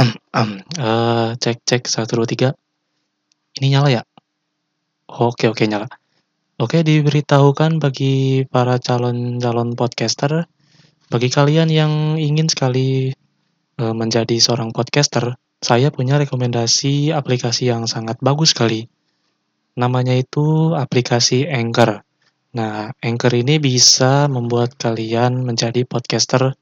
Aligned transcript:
Eh, 0.00 1.28
cek 1.36 1.60
cek, 1.68 1.82
1, 1.84 2.16
2, 2.16 2.24
3. 2.24 2.48
Ini 3.60 3.76
nyala 3.76 3.88
ya? 4.00 4.02
Oke 5.12 5.52
oke 5.52 5.68
nyala. 5.68 5.92
Oke, 6.56 6.80
diberitahukan 6.80 7.80
bagi 7.80 8.48
para 8.48 8.80
calon-calon 8.80 9.76
podcaster, 9.76 10.48
bagi 11.12 11.28
kalian 11.28 11.68
yang 11.68 11.92
ingin 12.16 12.48
sekali, 12.48 13.12
eee, 13.76 13.94
menjadi 13.96 14.36
seorang 14.40 14.72
podcaster, 14.72 15.36
saya 15.60 15.92
punya 15.92 16.16
rekomendasi 16.16 17.12
aplikasi 17.12 17.68
yang 17.68 17.84
sangat 17.84 18.16
bagus 18.24 18.56
sekali. 18.56 18.88
Namanya 19.76 20.16
itu 20.16 20.72
aplikasi 20.76 21.44
Anchor. 21.48 22.00
Nah, 22.56 22.88
Anchor 23.04 23.32
ini 23.36 23.60
bisa 23.60 24.32
membuat 24.32 24.76
kalian 24.80 25.44
menjadi 25.44 25.84
podcaster 25.84 26.56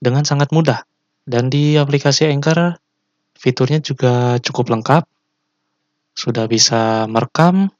dengan 0.00 0.24
sangat 0.24 0.48
mudah. 0.52 0.84
Dan 1.24 1.52
di 1.52 1.76
aplikasi 1.76 2.28
Anchor, 2.28 2.76
fiturnya 3.36 3.80
juga 3.80 4.36
cukup 4.40 4.72
lengkap. 4.72 5.04
Sudah 6.16 6.44
bisa 6.50 7.06
merekam 7.06 7.70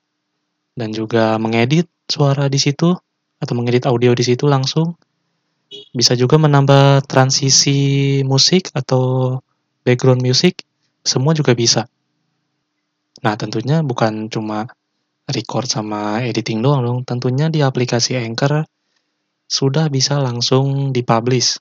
dan 0.76 0.94
juga 0.94 1.36
mengedit 1.36 1.90
suara 2.08 2.48
di 2.48 2.56
situ 2.56 2.94
atau 3.40 3.54
mengedit 3.56 3.84
audio 3.88 4.12
di 4.16 4.24
situ 4.24 4.48
langsung. 4.48 4.96
Bisa 5.94 6.18
juga 6.18 6.34
menambah 6.40 7.06
transisi 7.06 8.20
musik 8.26 8.74
atau 8.74 9.38
background 9.86 10.20
music, 10.20 10.66
semua 11.04 11.32
juga 11.32 11.54
bisa. 11.54 11.86
Nah, 13.20 13.34
tentunya 13.36 13.84
bukan 13.84 14.32
cuma 14.32 14.66
record 15.30 15.70
sama 15.70 16.24
editing 16.26 16.58
doang 16.64 16.82
dong, 16.82 16.98
tentunya 17.06 17.46
di 17.52 17.62
aplikasi 17.62 18.18
Anchor 18.18 18.66
sudah 19.50 19.86
bisa 19.90 20.18
langsung 20.18 20.90
di-publish. 20.90 21.58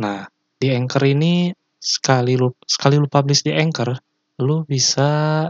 Nah, 0.00 0.28
di 0.56 0.72
Anchor 0.72 1.04
ini 1.04 1.52
sekali 1.76 2.34
lu 2.34 2.50
sekali 2.64 2.96
lu 2.96 3.06
publish 3.06 3.44
di 3.44 3.52
Anchor, 3.52 3.92
lu 4.40 4.64
bisa 4.64 5.44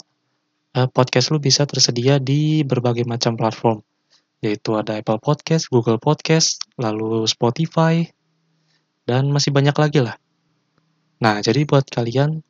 eee, 0.75 0.89
podcast 0.91 1.33
lu 1.33 1.39
bisa 1.39 1.65
tersedia 1.65 2.19
di 2.19 2.67
berbagai 2.67 3.07
macam 3.07 3.39
platform, 3.39 3.81
yaitu 4.43 4.75
ada 4.77 4.99
Apple 4.99 5.23
Podcast, 5.23 5.71
Google 5.71 6.03
Podcast, 6.03 6.67
lalu 6.77 7.25
Spotify, 7.31 8.05
dan 9.07 9.31
masih 9.31 9.55
banyak 9.55 9.77
lagi 9.79 10.01
lah. 10.03 10.19
Nah, 11.23 11.41
jadi 11.41 11.65
buat 11.65 11.89
kalian, 11.89 12.45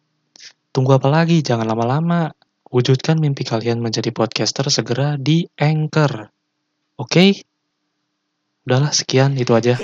tunggu 0.74 0.98
apa 0.98 1.06
lagi? 1.06 1.38
Jangan 1.44 1.68
lama-lama. 1.70 2.34
Wujudkan 2.66 3.22
mimpi 3.22 3.46
kalian 3.46 3.78
menjadi 3.78 4.10
podcaster 4.10 4.66
segera 4.74 5.14
di 5.14 5.46
Anchor. 5.54 6.34
Oke? 6.98 7.46
Udahlah, 8.66 8.90
sekian, 8.90 9.38
itu 9.38 9.54
aja. 9.54 9.78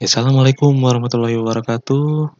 Assalamualaikum 0.00 0.80
warahmatullahi 0.80 1.36
wabarakatuh. 1.36 2.32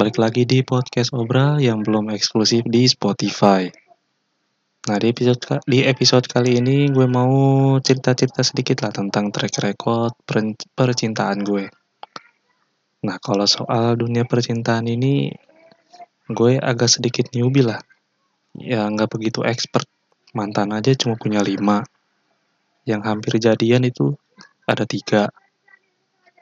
Balik 0.00 0.16
lagi 0.16 0.48
di 0.48 0.64
podcast 0.64 1.12
Obra 1.12 1.60
yang 1.60 1.84
belum 1.84 2.08
eksklusif 2.08 2.64
di 2.64 2.88
Spotify. 2.88 3.68
Nah, 4.88 4.96
di 4.96 5.12
episode 5.12 5.60
di 5.68 5.84
episode 5.84 6.24
kali 6.24 6.56
ini 6.56 6.88
gue 6.88 7.04
mau 7.04 7.28
cerita-cerita 7.84 8.40
sedikit 8.40 8.80
lah 8.80 8.96
tentang 8.96 9.28
track 9.28 9.60
record 9.60 10.16
percintaan 10.72 11.44
gue. 11.44 11.68
Nah, 13.04 13.20
kalau 13.20 13.44
soal 13.44 14.00
dunia 14.00 14.24
percintaan 14.24 14.88
ini 14.88 15.36
gue 16.32 16.56
agak 16.56 16.96
sedikit 16.96 17.28
newbie 17.36 17.60
lah. 17.60 17.84
Ya, 18.56 18.88
nggak 18.88 19.20
begitu 19.20 19.44
expert. 19.44 19.84
Mantan 20.32 20.72
aja 20.72 20.96
cuma 20.96 21.20
punya 21.20 21.44
lima. 21.44 21.84
Yang 22.88 23.00
hampir 23.04 23.36
jadian 23.36 23.84
itu 23.84 24.16
ada 24.64 24.88
tiga 24.88 25.28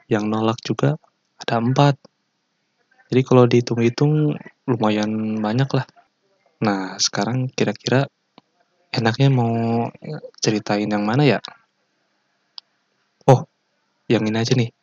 yang 0.09 0.25
nolak 0.25 0.57
juga 0.65 0.97
ada 1.39 1.61
empat. 1.61 1.95
Jadi 3.09 3.21
kalau 3.25 3.45
dihitung-hitung 3.45 4.37
lumayan 4.65 5.41
banyak 5.41 5.69
lah. 5.73 5.85
Nah, 6.65 6.97
sekarang 6.99 7.49
kira-kira 7.53 8.09
enaknya 8.91 9.29
mau 9.29 9.87
ceritain 10.41 10.89
yang 10.89 11.05
mana 11.05 11.23
ya? 11.25 11.39
Oh, 13.29 13.45
yang 14.09 14.25
ini 14.25 14.37
aja 14.37 14.53
nih. 14.57 14.73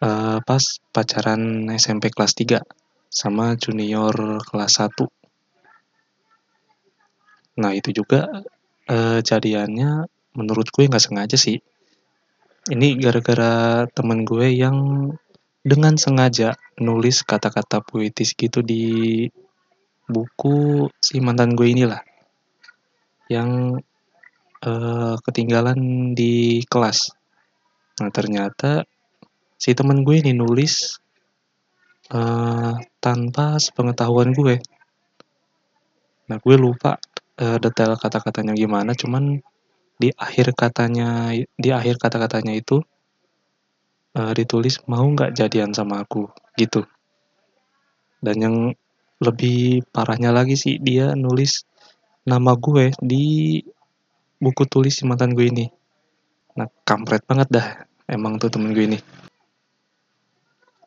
Uh, 0.00 0.40
pas 0.48 0.64
pacaran 0.96 1.68
SMP 1.76 2.08
kelas 2.08 2.32
3 2.32 2.64
sama 3.12 3.56
junior 3.60 4.40
kelas 4.48 4.80
1. 4.80 5.08
Nah, 7.60 7.72
itu 7.76 7.92
juga 7.92 8.44
uh, 8.88 9.20
jadiannya 9.20 10.08
menurut 10.34 10.72
gue 10.72 10.88
nggak 10.88 11.04
sengaja 11.04 11.36
sih 11.36 11.60
ini 12.68 13.00
gara-gara 13.00 13.88
temen 13.88 14.28
gue 14.28 14.52
yang 14.52 15.08
dengan 15.64 15.96
sengaja 15.96 16.60
nulis 16.76 17.24
kata-kata 17.24 17.80
puitis 17.80 18.36
gitu 18.36 18.60
di 18.60 19.24
buku 20.04 20.88
si 21.00 21.24
mantan 21.24 21.56
gue 21.56 21.72
inilah 21.72 22.04
yang 23.32 23.80
uh, 24.66 25.14
ketinggalan 25.24 26.12
di 26.12 26.60
kelas. 26.66 27.14
Nah 28.02 28.10
ternyata 28.12 28.84
si 29.56 29.72
temen 29.72 30.04
gue 30.04 30.20
ini 30.20 30.36
nulis 30.36 30.98
uh, 32.12 32.74
tanpa 32.98 33.56
sepengetahuan 33.56 34.34
gue. 34.34 34.58
Nah 36.28 36.36
gue 36.42 36.56
lupa 36.58 36.98
uh, 37.40 37.56
detail 37.62 37.96
kata-katanya 37.96 38.52
gimana, 38.58 38.92
cuman 38.92 39.38
di 40.00 40.08
akhir 40.16 40.56
katanya 40.56 41.36
di 41.36 41.68
akhir 41.68 42.00
kata-katanya 42.00 42.56
itu 42.56 42.80
uh, 44.16 44.32
ditulis 44.32 44.80
mau 44.88 45.04
nggak 45.04 45.36
jadian 45.36 45.76
sama 45.76 46.00
aku? 46.00 46.32
Gitu. 46.56 46.88
Dan 48.24 48.36
yang 48.40 48.56
lebih 49.20 49.84
parahnya 49.92 50.32
lagi 50.32 50.56
sih 50.56 50.80
dia 50.80 51.12
nulis 51.12 51.68
nama 52.24 52.56
gue 52.56 52.88
di 53.04 53.60
buku 54.40 54.64
tulis 54.64 54.96
si 54.96 55.04
mantan 55.04 55.36
gue 55.36 55.52
ini. 55.52 55.66
Nah 56.56 56.68
kampret 56.88 57.28
banget 57.28 57.48
dah 57.52 57.66
emang 58.08 58.40
tuh 58.40 58.48
temen 58.48 58.72
gue 58.72 58.88
ini. 58.88 58.98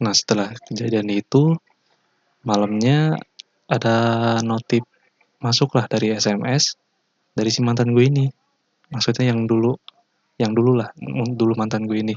Nah 0.01 0.13
setelah 0.18 0.50
kejadian 0.66 1.13
itu 1.13 1.53
malamnya 2.41 3.13
ada 3.69 3.95
notif 4.41 4.81
masuklah 5.38 5.85
dari 5.85 6.18
SMS 6.18 6.75
dari 7.38 7.50
si 7.53 7.62
mantan 7.62 7.94
gue 7.94 8.06
ini 8.09 8.25
maksudnya 8.93 9.33
yang 9.33 9.49
dulu 9.49 9.73
yang 10.37 10.53
dulu 10.53 10.77
lah 10.77 10.89
dulu 11.33 11.53
mantan 11.57 11.89
gue 11.89 11.97
ini. 11.99 12.15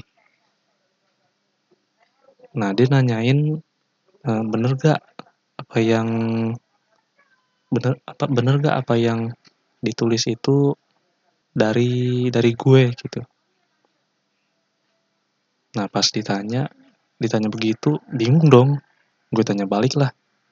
Nah 2.57 2.73
dia 2.73 2.87
nanyain 2.89 3.57
e, 4.21 4.31
bener 4.45 4.71
gak 4.77 5.01
apa 5.57 5.77
yang 5.81 6.09
bener 7.73 7.97
apa 8.05 8.23
bener 8.29 8.55
gak 8.61 8.77
apa 8.85 8.95
yang 8.97 9.33
ditulis 9.81 10.29
itu 10.29 10.73
dari 11.53 12.29
dari 12.29 12.51
gue? 12.53 12.81
Gitu. 12.93 13.21
Nah 15.77 15.85
pas 15.89 16.05
ditanya 16.09 16.69
ditanya 17.17 17.49
begitu 17.49 17.97
bingung 18.09 18.49
dong. 18.49 18.69
Gue 19.33 19.43
tanya 19.43 19.67
balik 19.67 19.97
lah 19.99 20.09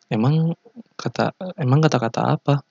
emang 0.09 0.53
kata 0.95 1.33
emang 1.57 1.79
kata-kata 1.81 2.37
apa 2.37 2.61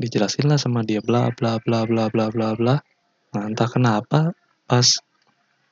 dijelasin 0.00 0.48
lah 0.48 0.58
sama 0.60 0.84
dia 0.84 1.00
bla 1.04 1.28
bla 1.32 1.60
bla 1.62 1.84
bla 1.88 2.08
bla 2.08 2.26
bla 2.32 2.48
bla. 2.56 2.76
Nah 3.32 3.42
entah 3.48 3.68
kenapa 3.68 4.36
pas 4.68 4.86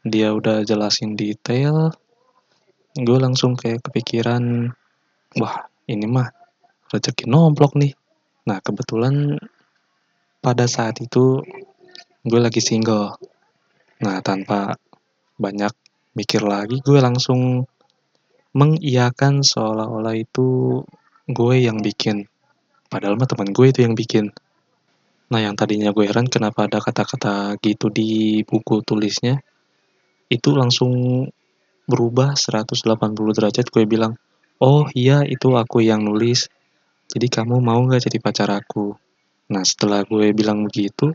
dia 0.01 0.33
udah 0.33 0.65
jelasin 0.65 1.13
detail 1.13 1.93
gue 2.97 3.19
langsung 3.21 3.55
kayak 3.55 3.87
kepikiran 3.87 4.73
wah 5.39 5.71
ini 5.87 6.07
mah 6.09 6.29
rezeki 6.91 7.29
nomplok 7.31 7.77
nih. 7.79 7.93
Nah 8.49 8.59
kebetulan 8.65 9.39
pada 10.41 10.65
saat 10.65 10.99
itu 11.05 11.45
gue 12.25 12.41
lagi 12.41 12.65
single. 12.65 13.15
Nah 14.03 14.19
tanpa 14.25 14.75
banyak 15.37 15.73
mikir 16.17 16.43
lagi 16.43 16.83
gue 16.83 16.99
langsung 16.99 17.69
mengiyakan 18.51 19.47
seolah-olah 19.47 20.19
itu 20.19 20.81
gue 21.31 21.55
yang 21.63 21.79
bikin 21.79 22.30
Padahal 22.91 23.15
mah 23.15 23.31
teman 23.31 23.55
gue 23.55 23.67
itu 23.71 23.87
yang 23.87 23.95
bikin. 23.95 24.35
Nah, 25.31 25.39
yang 25.39 25.55
tadinya 25.55 25.95
gue 25.95 26.11
heran 26.11 26.27
kenapa 26.27 26.67
ada 26.67 26.83
kata-kata 26.83 27.55
gitu 27.63 27.87
di 27.87 28.43
buku 28.43 28.83
tulisnya, 28.83 29.39
itu 30.27 30.51
langsung 30.59 31.23
berubah 31.87 32.35
180 32.35 32.83
derajat 33.39 33.67
gue 33.71 33.87
bilang, 33.87 34.19
oh 34.59 34.91
iya 34.91 35.23
itu 35.23 35.55
aku 35.55 35.87
yang 35.87 36.03
nulis, 36.03 36.51
jadi 37.11 37.27
kamu 37.31 37.63
mau 37.63 37.79
gak 37.87 38.11
jadi 38.11 38.19
pacar 38.19 38.51
aku? 38.51 38.95
Nah 39.51 39.63
setelah 39.63 40.03
gue 40.03 40.35
bilang 40.35 40.67
begitu, 40.67 41.15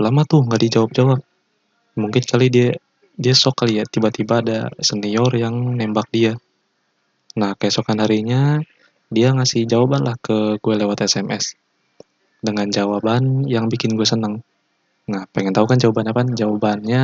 lama 0.00 0.24
tuh 0.24 0.44
gak 0.48 0.60
dijawab-jawab. 0.60 1.20
Mungkin 2.00 2.22
kali 2.24 2.48
dia 2.48 2.72
dia 3.20 3.36
sok 3.36 3.64
kali 3.64 3.80
ya, 3.80 3.84
tiba-tiba 3.84 4.40
ada 4.40 4.72
senior 4.80 5.32
yang 5.36 5.76
nembak 5.76 6.08
dia. 6.08 6.32
Nah 7.36 7.52
keesokan 7.56 8.00
harinya, 8.00 8.60
dia 9.10 9.34
ngasih 9.34 9.66
jawaban 9.66 10.06
lah 10.06 10.16
ke 10.18 10.56
gue 10.62 10.74
lewat 10.78 11.04
SMS 11.04 11.58
dengan 12.40 12.70
jawaban 12.70 13.44
yang 13.44 13.68
bikin 13.68 13.98
gue 13.98 14.06
seneng 14.06 14.40
Nah, 15.10 15.26
pengen 15.34 15.50
tahu 15.50 15.66
kan 15.66 15.78
jawabannya 15.82 16.12
apa? 16.14 16.22
Jawabannya, 16.38 17.02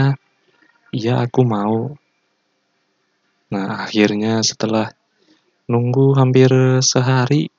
iya 0.94 1.14
aku 1.26 1.42
mau. 1.42 1.90
Nah, 3.50 3.82
akhirnya 3.82 4.46
setelah 4.46 4.94
nunggu 5.66 6.14
hampir 6.14 6.50
sehari, 6.86 7.50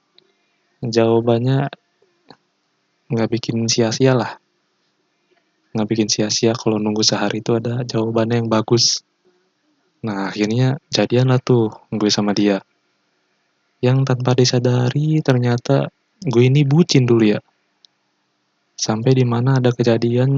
jawabannya 0.79 1.67
nggak 3.11 3.29
bikin 3.31 3.67
sia-sia 3.67 4.15
lah. 4.15 4.39
Nggak 5.75 5.87
bikin 5.91 6.07
sia-sia 6.07 6.55
kalau 6.55 6.79
nunggu 6.79 7.03
sehari 7.03 7.43
itu 7.43 7.51
ada 7.59 7.83
jawabannya 7.83 8.39
yang 8.39 8.47
bagus. 8.47 9.03
Nah, 10.07 10.31
akhirnya 10.31 10.79
jadian 10.87 11.27
lah 11.27 11.43
tuh 11.43 11.75
gue 11.91 12.07
sama 12.07 12.31
dia. 12.31 12.63
Yang 13.77 13.97
tanpa 14.09 14.33
disadari 14.33 15.21
ternyata 15.21 15.93
gue 16.17 16.43
ini 16.49 16.65
bucin 16.65 17.05
dulu 17.05 17.37
ya. 17.37 17.39
Sampai 18.77 19.17
di 19.17 19.25
mana 19.25 19.57
ada 19.57 19.73
kejadian 19.73 20.29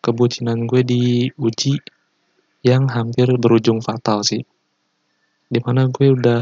kebucinan 0.00 0.68
gue 0.68 0.84
diuji 0.84 1.80
yang 2.64 2.88
hampir 2.88 3.28
berujung 3.36 3.84
fatal 3.84 4.24
sih. 4.24 4.44
Di 5.46 5.60
mana 5.60 5.88
gue 5.88 6.08
udah 6.12 6.40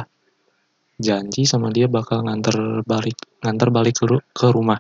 janji 0.98 1.42
sama 1.42 1.74
dia 1.74 1.90
bakal 1.90 2.22
nganter 2.22 2.86
balik 2.86 3.18
nganter 3.42 3.68
balik 3.74 3.94
ke, 3.98 4.06
ke 4.30 4.46
rumah. 4.54 4.78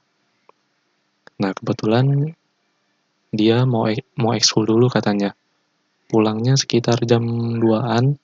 Nah 1.42 1.50
kebetulan 1.50 2.34
dia 3.34 3.66
mau 3.66 3.90
mau 4.14 4.32
ekskul 4.32 4.62
dulu 4.62 4.86
katanya. 4.86 5.34
Pulangnya 6.06 6.54
sekitar 6.54 7.02
jam 7.02 7.26
2-an. 7.58 8.14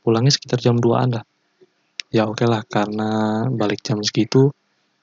Pulangnya 0.00 0.32
sekitar 0.32 0.60
jam 0.64 0.80
2-an 0.80 1.20
lah. 1.20 1.24
Ya 2.14 2.30
oke 2.30 2.46
lah 2.46 2.62
karena 2.62 3.42
balik 3.50 3.82
jam 3.82 3.98
segitu 4.06 4.54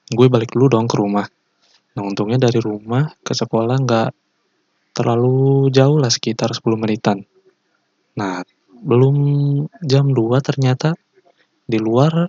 gue 0.08 0.26
balik 0.32 0.56
dulu 0.56 0.72
dong 0.72 0.88
ke 0.88 0.96
rumah 0.96 1.28
Nah 1.92 2.02
untungnya 2.08 2.40
dari 2.40 2.56
rumah 2.56 3.12
ke 3.20 3.36
sekolah 3.36 3.76
nggak 3.84 4.10
terlalu 4.96 5.68
jauh 5.68 6.00
lah 6.00 6.08
sekitar 6.08 6.52
10 6.52 6.80
menitan. 6.80 7.24
Nah 8.16 8.40
belum 8.72 9.16
jam 9.84 10.08
2 10.08 10.40
ternyata 10.40 10.96
di 11.68 11.76
luar 11.76 12.28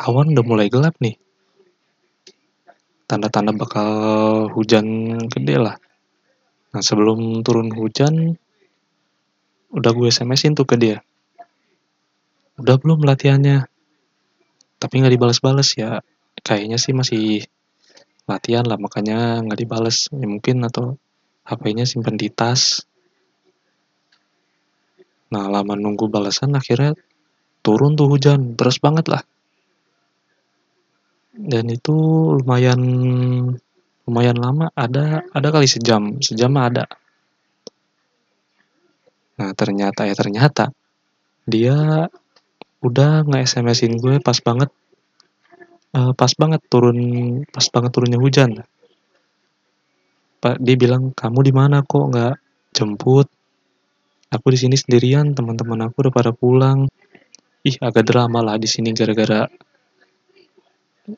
awan 0.00 0.32
udah 0.32 0.44
mulai 0.44 0.72
gelap 0.72 0.96
nih. 1.00 1.16
Tanda-tanda 3.04 3.52
bakal 3.52 3.92
hujan 4.56 5.20
gede 5.28 5.56
lah. 5.60 5.76
Nah 6.72 6.80
sebelum 6.80 7.44
turun 7.44 7.68
hujan 7.68 8.32
udah 9.72 9.92
gue 9.92 10.08
SMS-in 10.08 10.56
tuh 10.56 10.64
ke 10.64 10.80
dia. 10.80 11.04
Udah 12.56 12.80
belum 12.80 13.04
latihannya? 13.04 13.71
Tapi 14.82 14.98
nggak 14.98 15.14
dibalas-balas 15.14 15.78
ya. 15.78 16.02
Kayaknya 16.42 16.74
sih 16.82 16.90
masih 16.90 17.46
latihan 18.26 18.66
lah 18.66 18.74
makanya 18.82 19.38
nggak 19.46 19.60
dibales. 19.62 20.10
Ya 20.10 20.26
mungkin 20.26 20.66
atau 20.66 20.98
HP-nya 21.46 21.86
simpan 21.86 22.18
di 22.18 22.26
tas. 22.34 22.82
Nah 25.30 25.46
lama 25.46 25.78
nunggu 25.78 26.10
balasan 26.10 26.58
akhirnya 26.58 26.98
turun 27.62 27.94
tuh 27.94 28.10
hujan. 28.10 28.58
Terus 28.58 28.82
banget 28.82 29.06
lah. 29.06 29.22
Dan 31.30 31.70
itu 31.70 31.94
lumayan 32.42 32.82
lumayan 34.10 34.38
lama. 34.42 34.66
Ada 34.74 35.30
ada 35.30 35.48
kali 35.54 35.70
sejam. 35.70 36.18
Sejam 36.18 36.50
ada. 36.58 36.90
Nah 39.38 39.54
ternyata 39.54 40.10
ya 40.10 40.14
ternyata 40.18 40.74
dia 41.46 42.06
udah 42.82 43.22
nge 43.22 43.38
SMS-in 43.46 43.94
gue 44.02 44.18
pas 44.18 44.34
banget 44.42 44.70
uh, 45.94 46.12
pas 46.18 46.32
banget 46.34 46.60
turun 46.66 46.98
pas 47.48 47.62
banget 47.70 47.90
turunnya 47.94 48.18
hujan. 48.18 48.66
Pak 50.42 50.58
dia 50.58 50.74
bilang 50.74 51.14
kamu 51.14 51.40
di 51.46 51.52
mana 51.54 51.86
kok 51.86 52.10
nggak 52.10 52.34
jemput? 52.74 53.30
Aku 54.34 54.46
di 54.50 54.58
sini 54.58 54.74
sendirian 54.74 55.30
teman-teman 55.38 55.86
aku 55.86 56.08
udah 56.08 56.12
pada 56.12 56.30
pulang. 56.34 56.90
Ih 57.62 57.78
agak 57.78 58.10
drama 58.10 58.42
lah 58.42 58.58
di 58.58 58.66
sini 58.66 58.90
gara-gara 58.90 59.46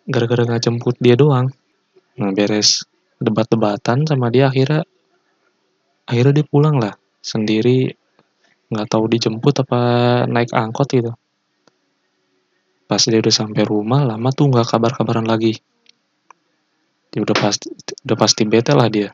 gara-gara 0.04 0.42
nggak 0.44 0.62
jemput 0.68 1.00
dia 1.00 1.16
doang. 1.16 1.48
Nah 2.20 2.30
beres 2.36 2.84
debat-debatan 3.16 4.04
sama 4.04 4.28
dia 4.28 4.52
akhirnya 4.52 4.84
akhirnya 6.04 6.44
dia 6.44 6.46
pulang 6.46 6.76
lah 6.76 6.92
sendiri. 7.24 7.88
Nggak 8.68 8.88
tahu 8.92 9.08
dijemput 9.08 9.64
apa 9.64 9.80
naik 10.28 10.52
angkot 10.52 10.92
gitu 10.92 11.16
pas 12.84 13.00
dia 13.00 13.18
udah 13.20 13.32
sampai 13.32 13.64
rumah 13.64 14.04
lama 14.04 14.28
tuh 14.30 14.52
nggak 14.52 14.76
kabar-kabaran 14.76 15.24
lagi. 15.24 15.56
Dia 17.08 17.24
udah 17.24 17.36
pasti 17.36 17.72
udah 18.04 18.16
pasti 18.18 18.42
bete 18.44 18.76
lah 18.76 18.88
dia. 18.92 19.10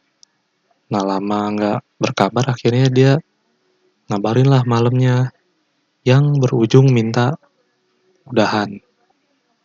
Nah 0.90 1.02
lama 1.06 1.40
nggak 1.54 1.78
berkabar 2.02 2.50
akhirnya 2.50 2.86
dia 2.90 3.12
ngabarin 4.10 4.48
lah 4.50 4.62
malamnya. 4.66 5.30
Yang 6.00 6.40
berujung 6.40 6.88
minta 6.96 7.36
udahan. 8.24 8.80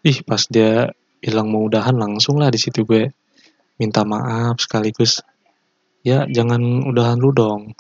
Ih 0.03 0.19
pas 0.27 0.43
dia 0.51 0.91
bilang 1.23 1.47
mau 1.47 1.63
udahan 1.63 1.95
langsung 1.95 2.43
lah 2.43 2.51
di 2.51 2.59
situ 2.59 2.83
gue 2.83 3.07
minta 3.79 4.03
maaf 4.03 4.59
sekaligus. 4.59 5.23
Ya 6.03 6.27
jangan 6.27 6.85
udahan 6.85 7.17
lu 7.17 7.31
dong. 7.31 7.71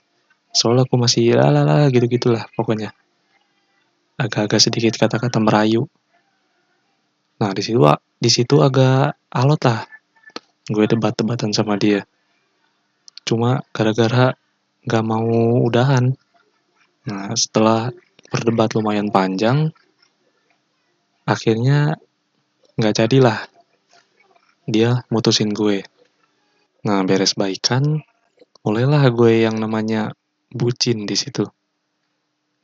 Soalnya 0.55 0.87
aku 0.87 0.95
masih 0.95 1.35
lalala 1.35 1.91
gitu 1.91 2.07
gitulah 2.07 2.47
pokoknya. 2.55 2.95
Agak-agak 4.15 4.63
sedikit 4.63 4.95
kata-kata 4.95 5.43
merayu 5.43 5.91
Nah 7.41 7.51
di 7.51 7.61
situ 7.63 7.83
di 8.15 8.29
situ 8.31 8.63
agak 8.63 9.19
alot 9.31 9.61
lah 9.67 9.83
gue 10.65 10.85
debat-debatan 10.89 11.53
sama 11.53 11.77
dia. 11.77 12.07
Cuma 13.27 13.61
gara-gara 13.69 14.33
gak 14.85 15.05
mau 15.05 15.61
udahan. 15.65 16.13
Nah 17.05 17.33
setelah 17.37 17.93
berdebat 18.33 18.73
lumayan 18.73 19.13
panjang, 19.13 19.69
akhirnya 21.25 21.97
nggak 22.75 22.95
jadilah 22.97 23.45
dia 24.65 25.05
mutusin 25.13 25.53
gue. 25.53 25.85
Nah 26.85 27.05
beres 27.05 27.37
baikan, 27.37 28.01
mulailah 28.65 29.05
gue 29.13 29.45
yang 29.45 29.61
namanya 29.61 30.17
bucin 30.49 31.05
di 31.05 31.13
situ. 31.13 31.45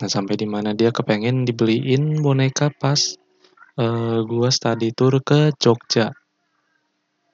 Nah 0.01 0.09
sampai 0.09 0.33
di 0.41 0.49
mana 0.49 0.73
dia 0.73 0.89
kepengen 0.89 1.45
dibeliin 1.45 2.25
boneka 2.25 2.73
pas 2.73 3.20
uh, 3.77 4.19
gua 4.25 4.49
study 4.49 4.91
tour 4.91 5.21
ke 5.23 5.55
Jogja. 5.55 6.11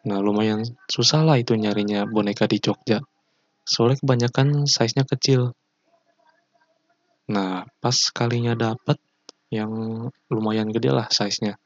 Nah, 0.07 0.19
lumayan 0.23 0.63
susah 0.87 1.25
lah 1.25 1.37
itu 1.39 1.57
nyarinya 1.57 2.06
boneka 2.07 2.45
di 2.45 2.61
Jogja. 2.61 3.01
Soalnya 3.67 3.99
kebanyakan 3.99 4.69
size-nya 4.69 5.03
kecil. 5.03 5.51
Nah, 7.27 7.67
pas 7.83 7.97
kalinya 8.15 8.56
dapet 8.56 8.99
yang 9.51 9.71
lumayan 10.31 10.71
gede 10.71 10.95
lah 10.95 11.11
size-nya. 11.11 11.59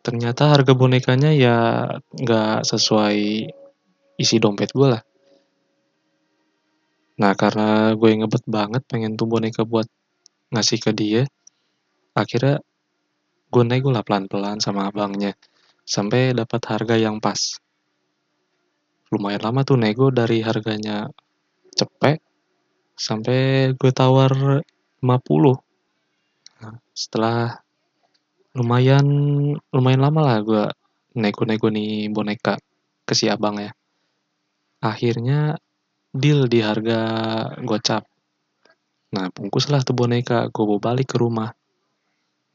Ternyata 0.00 0.48
harga 0.48 0.72
bonekanya 0.72 1.28
ya 1.36 1.56
nggak 2.16 2.64
sesuai 2.64 3.20
isi 4.16 4.36
dompet 4.40 4.72
gue 4.72 4.88
lah. 4.96 5.02
Nah, 7.20 7.36
karena 7.36 7.92
gue 7.92 8.08
ngebet 8.16 8.48
banget 8.48 8.82
pengen 8.88 9.20
tuh 9.20 9.28
boneka 9.28 9.68
buat 9.68 9.84
ngasih 10.56 10.80
ke 10.80 10.90
dia, 10.96 11.22
akhirnya 12.16 12.64
gue 13.50 13.64
nego 13.66 13.90
lah 13.90 14.06
pelan-pelan 14.06 14.62
sama 14.62 14.86
abangnya 14.86 15.34
sampai 15.82 16.30
dapat 16.30 16.62
harga 16.70 16.94
yang 16.94 17.18
pas. 17.18 17.58
Lumayan 19.10 19.42
lama 19.42 19.66
tuh 19.66 19.74
nego 19.74 20.14
dari 20.14 20.38
harganya 20.38 21.10
cepet 21.74 22.22
sampai 22.94 23.72
gue 23.74 23.90
tawar 23.90 24.62
50 25.02 25.02
nah, 26.62 26.76
setelah 26.94 27.58
lumayan 28.54 29.06
lumayan 29.74 30.02
lama 30.04 30.20
lah 30.22 30.38
gue 30.46 30.64
nego-nego 31.18 31.74
nih 31.74 32.06
boneka 32.12 32.54
ke 33.02 33.18
si 33.18 33.26
abang 33.26 33.58
ya. 33.58 33.74
Akhirnya 34.78 35.58
deal 36.14 36.46
di 36.46 36.62
harga 36.62 37.00
gocap 37.62 38.06
nah 39.10 39.26
bungkuslah 39.30 39.82
tuh 39.82 39.94
boneka 39.94 40.50
gue 40.54 40.64
bawa 40.66 40.78
balik 40.78 41.14
ke 41.14 41.16
rumah 41.18 41.50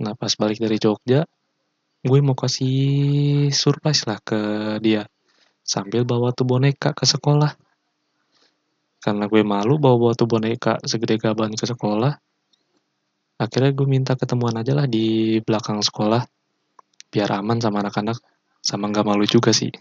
Nah 0.03 0.11
pas 0.11 0.31
balik 0.35 0.59
dari 0.59 0.75
Jogja, 0.75 1.23
gue 2.03 2.19
mau 2.19 2.35
kasih 2.35 3.47
surprise 3.55 4.03
lah 4.03 4.19
ke 4.19 4.39
dia. 4.83 5.07
Sambil 5.63 6.03
bawa 6.03 6.35
tuh 6.35 6.43
boneka 6.43 6.91
ke 6.91 7.07
sekolah. 7.07 7.55
Karena 8.99 9.29
gue 9.31 9.41
malu 9.45 9.79
bawa-bawa 9.79 10.13
tuh 10.17 10.27
boneka 10.27 10.83
segede 10.83 11.15
gaban 11.15 11.55
ke 11.55 11.63
sekolah. 11.63 12.11
Akhirnya 13.39 13.71
gue 13.71 13.87
minta 13.87 14.19
ketemuan 14.19 14.55
aja 14.59 14.75
lah 14.75 14.87
di 14.89 15.39
belakang 15.39 15.79
sekolah. 15.79 16.27
Biar 17.09 17.29
aman 17.39 17.63
sama 17.63 17.79
anak-anak. 17.79 18.19
Sama 18.59 18.91
gak 18.91 19.05
malu 19.07 19.23
juga 19.29 19.55
sih. 19.55 19.71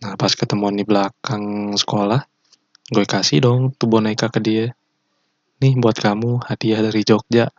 Nah 0.00 0.16
pas 0.16 0.32
ketemuan 0.32 0.72
di 0.72 0.86
belakang 0.86 1.76
sekolah, 1.76 2.24
gue 2.88 3.04
kasih 3.04 3.44
dong 3.44 3.76
tuh 3.76 3.84
boneka 3.84 4.32
ke 4.32 4.40
dia. 4.40 4.72
Nih 5.60 5.76
buat 5.76 5.98
kamu 6.00 6.48
hadiah 6.48 6.80
dari 6.80 7.04
Jogja 7.04 7.52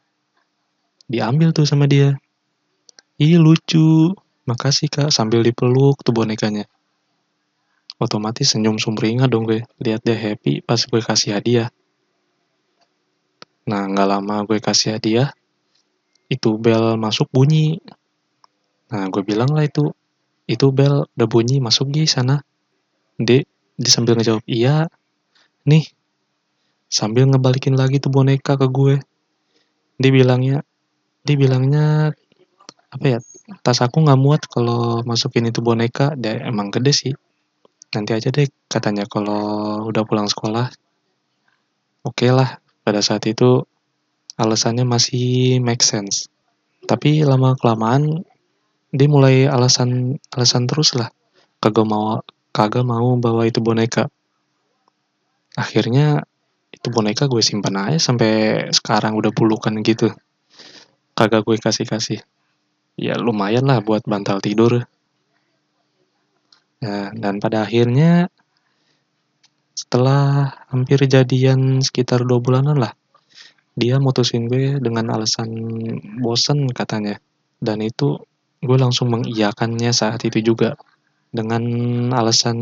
diambil 1.12 1.51
tuh 1.51 1.68
sama 1.68 1.91
dia. 1.91 2.15
Ih 3.20 3.36
lucu. 3.36 4.15
Makasih 4.48 4.89
kak 4.89 5.10
sambil 5.13 5.46
dipeluk 5.46 6.01
tuh 6.01 6.15
bonekanya. 6.15 6.65
Otomatis 8.01 8.56
senyum 8.56 8.82
sumringah 8.82 9.30
dong 9.30 9.46
gue. 9.46 9.62
Lihat 9.84 10.01
dia 10.01 10.18
happy 10.18 10.65
pas 10.65 10.82
gue 10.82 11.01
kasih 11.03 11.38
hadiah. 11.38 11.70
Nah 13.70 13.86
nggak 13.86 14.08
lama 14.10 14.41
gue 14.50 14.58
kasih 14.58 14.98
hadiah 14.98 15.30
itu 16.32 16.58
bel 16.58 16.98
masuk 16.98 17.30
bunyi. 17.30 17.77
Nah 18.89 19.06
gue 19.12 19.22
bilang 19.22 19.53
lah 19.53 19.68
itu 19.68 19.94
itu 20.50 20.65
bel 20.74 21.06
udah 21.13 21.27
bunyi 21.30 21.62
masuk 21.62 21.94
di 21.94 22.10
sana. 22.10 22.41
Dek 23.22 23.46
dia 23.77 23.91
sambil 23.94 24.18
ngejawab 24.18 24.41
iya. 24.50 24.89
Nih 25.70 25.86
sambil 26.89 27.30
ngebalikin 27.30 27.77
lagi 27.77 28.01
tuh 28.01 28.10
boneka 28.10 28.58
ke 28.58 28.65
gue. 28.65 28.98
Dia 30.01 30.10
bilangnya 30.10 30.65
dia 31.22 31.36
bilangnya 31.38 32.18
apa 32.92 33.06
ya 33.08 33.20
tas 33.63 33.80
aku 33.80 34.04
nggak 34.04 34.20
muat 34.20 34.42
kalau 34.50 35.06
masukin 35.06 35.48
itu 35.48 35.62
boneka. 35.62 36.18
Dia 36.18 36.44
emang 36.50 36.74
gede 36.74 36.92
sih. 36.92 37.13
Nanti 37.94 38.12
aja 38.16 38.32
deh 38.32 38.48
katanya 38.72 39.04
kalau 39.06 39.84
udah 39.88 40.04
pulang 40.08 40.28
sekolah 40.28 40.72
oke 42.04 42.28
lah. 42.34 42.58
Pada 42.82 43.06
saat 43.06 43.24
itu 43.30 43.62
alasannya 44.42 44.84
masih 44.84 45.62
make 45.62 45.86
sense. 45.86 46.25
Tapi 46.90 47.22
lama 47.22 47.54
kelamaan 47.54 48.25
dia 48.90 49.08
mulai 49.08 49.46
alasan 49.46 50.18
alasan 50.34 50.66
terus 50.66 50.98
lah. 50.98 51.13
Kagak 51.62 51.86
mau 51.86 52.25
kagak 52.50 52.84
mau 52.84 53.13
bawa 53.22 53.46
itu 53.46 53.62
boneka. 53.62 54.10
Akhirnya 55.54 56.25
itu 56.72 56.88
boneka 56.90 57.30
gue 57.30 57.44
simpan 57.44 57.78
aja 57.78 58.00
sampai 58.01 58.66
sekarang 58.74 59.13
udah 59.13 59.30
pulukan 59.36 59.75
gitu 59.84 60.10
kagak 61.18 61.44
gue 61.46 61.58
kasih 61.60 61.86
kasih 61.88 62.20
ya 63.00 63.15
lumayan 63.18 63.65
lah 63.65 63.80
buat 63.80 64.03
bantal 64.06 64.44
tidur. 64.44 64.84
Nah, 66.82 67.13
dan 67.13 67.38
pada 67.38 67.65
akhirnya 67.65 68.30
setelah 69.77 70.53
hampir 70.70 71.06
jadian 71.06 71.82
sekitar 71.82 72.25
dua 72.25 72.41
bulanan 72.41 72.77
lah 72.77 72.94
dia 73.72 73.98
mutusin 74.03 74.51
gue 74.51 74.77
dengan 74.84 75.15
alasan 75.15 75.50
bosen 76.20 76.68
katanya. 76.75 77.18
Dan 77.62 77.80
itu 77.80 78.20
gue 78.60 78.77
langsung 78.77 79.10
mengiyakannya 79.13 79.91
saat 79.96 80.22
itu 80.27 80.44
juga. 80.44 80.75
Dengan 81.32 81.63
alasan 82.12 82.58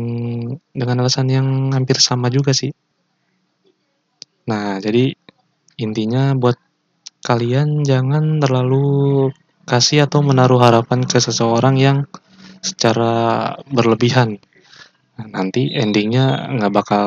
dengan 0.70 0.96
alasan 1.02 1.26
yang 1.26 1.46
hampir 1.74 1.98
sama 1.98 2.30
juga 2.30 2.54
sih. 2.54 2.70
Nah 4.46 4.78
jadi 4.78 5.10
intinya 5.82 6.38
buat 6.38 6.54
kalian 7.20 7.84
jangan 7.84 8.40
terlalu 8.40 9.28
kasih 9.68 10.08
atau 10.08 10.24
menaruh 10.24 10.60
harapan 10.60 11.04
ke 11.04 11.20
seseorang 11.20 11.76
yang 11.76 11.98
secara 12.60 13.54
berlebihan. 13.68 14.40
Nah, 15.20 15.26
nanti 15.28 15.72
endingnya 15.72 16.48
nggak 16.56 16.72
bakal 16.72 17.06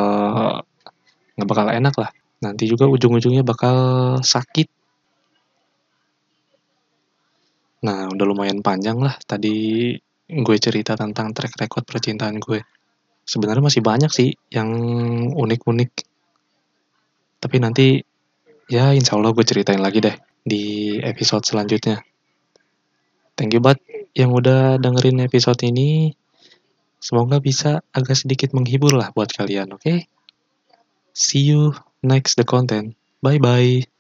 nggak 1.38 1.50
bakal 1.50 1.68
enak 1.70 1.96
lah. 1.98 2.10
Nanti 2.46 2.70
juga 2.70 2.86
ujung-ujungnya 2.86 3.42
bakal 3.42 3.76
sakit. 4.22 4.68
Nah 7.84 8.08
udah 8.08 8.26
lumayan 8.26 8.64
panjang 8.64 8.96
lah 9.02 9.16
tadi 9.28 9.92
gue 10.24 10.58
cerita 10.58 10.96
tentang 10.96 11.36
track 11.36 11.58
record 11.60 11.84
percintaan 11.84 12.40
gue. 12.40 12.64
Sebenarnya 13.24 13.64
masih 13.64 13.82
banyak 13.84 14.12
sih 14.12 14.30
yang 14.52 14.70
unik-unik. 15.32 15.92
Tapi 17.44 17.56
nanti 17.60 18.00
ya 18.72 18.94
insya 18.96 19.20
Allah 19.20 19.36
gue 19.36 19.46
ceritain 19.46 19.80
lagi 19.80 20.00
deh 20.04 20.16
di 20.44 20.96
episode 21.02 21.44
selanjutnya 21.44 22.04
thank 23.36 23.52
you 23.56 23.64
banget 23.64 23.82
yang 24.14 24.30
udah 24.30 24.78
dengerin 24.78 25.24
episode 25.26 25.60
ini 25.66 26.14
semoga 27.02 27.42
bisa 27.42 27.84
agak 27.92 28.16
sedikit 28.16 28.54
menghibur 28.56 28.96
lah 28.96 29.10
buat 29.12 29.32
kalian 29.34 29.74
oke 29.76 29.84
okay? 29.84 29.98
see 31.14 31.46
you 31.46 31.74
next 32.02 32.36
the 32.36 32.44
content. 32.44 32.96
Bye 33.22 33.40
bye. 33.40 33.93